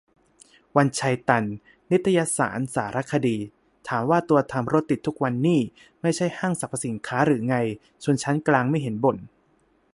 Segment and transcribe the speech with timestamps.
[0.75, 1.43] วันชัย ตัน
[1.91, 3.37] นิตยสารสารคดี
[3.89, 5.59] ถามว่า ตัวทำรถติดทุกวันนี่
[6.01, 7.55] ไม่ใช่ห้างสรรพสินค้าหรือไง
[8.03, 9.17] ชนชั้นกลางไม่เห็นบ่น